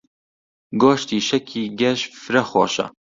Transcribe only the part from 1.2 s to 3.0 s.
شەکی گێژ فرە خۆشە.